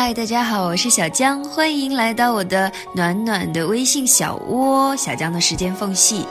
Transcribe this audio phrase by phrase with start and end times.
[0.00, 6.24] 嗨，大家好，我是小江，欢迎来到我的暖暖的微信小窝，小江的时间缝隙。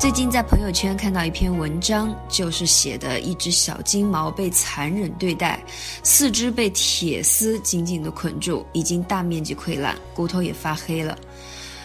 [0.00, 5.62] 最近在朋友圈看到一篇文章，就是写的一只小金毛被残忍对待，
[6.02, 11.16] 四肢被铁丝紧紧的捆住，已经大面积溃烂，骨头也发黑了。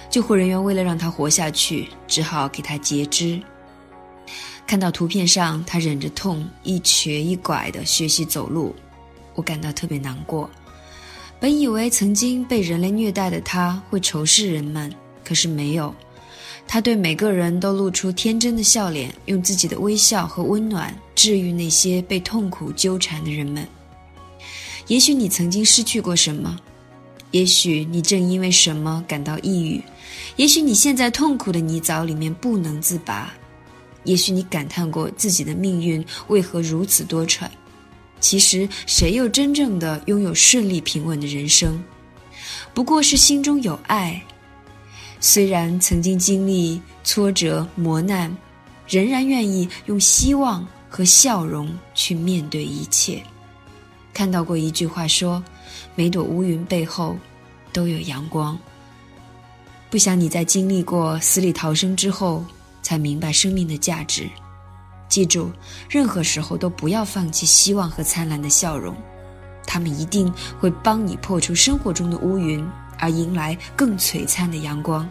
[0.09, 3.39] 救护人员为了让它活下去，只好给它截肢。
[4.65, 8.75] 看到图片上，它忍着痛，一瘸一拐的学习走路，
[9.35, 10.49] 我感到特别难过。
[11.39, 14.93] 本以为曾经被人类虐待的他会仇视人们，
[15.25, 15.93] 可是没有。
[16.65, 23.67] 他对每个人都露出天真的笑脸，用自己的微笑和温暖治愈那些被痛苦纠缠的人们。
[24.87, 26.57] 也许你曾经失去过什么，
[27.31, 29.83] 也许你正因为什么感到抑郁，
[30.37, 33.33] 也许你现在痛苦的泥沼里面不能自拔，
[34.05, 37.49] 也许你感叹过自己的命运为何如此多舛。
[38.23, 41.83] 其实，谁又真正的拥有顺利平稳的人生？
[42.73, 44.23] 不过是心中有爱。
[45.19, 48.33] 虽然曾经经历挫折磨难，
[48.87, 53.21] 仍然愿意用希望和笑容去面对一切。
[54.13, 55.43] 看到过一句话说
[55.93, 57.17] ：“每朵乌云背后
[57.73, 58.57] 都有阳光。”
[59.91, 62.45] 不想你在经历过死里逃生之后，
[62.81, 64.29] 才明白生命的价值。
[65.13, 65.51] 记住，
[65.87, 68.95] 任何时候都不要放弃希望和灿烂的笑容，
[69.63, 72.67] 他们一定会帮你破除生活中的乌云。
[72.97, 75.07] 而迎来更璀璨的阳光。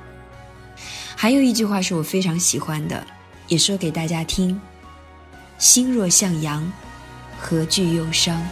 [1.14, 3.06] 还有一句话是我非常喜欢的，
[3.47, 4.61] 也说给大家听：
[5.56, 6.73] 心若向阳，
[7.39, 8.42] 何惧忧伤？